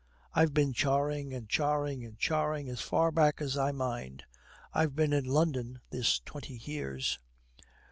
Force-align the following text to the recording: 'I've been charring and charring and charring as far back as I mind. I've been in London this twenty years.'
'I've 0.33 0.51
been 0.51 0.73
charring 0.73 1.31
and 1.31 1.47
charring 1.47 2.03
and 2.03 2.17
charring 2.17 2.67
as 2.69 2.81
far 2.81 3.11
back 3.11 3.39
as 3.39 3.55
I 3.55 3.71
mind. 3.71 4.23
I've 4.73 4.95
been 4.95 5.13
in 5.13 5.25
London 5.25 5.79
this 5.91 6.19
twenty 6.21 6.55
years.' 6.55 7.19